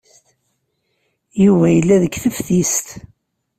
[1.43, 2.87] Yuba yella deg teftist.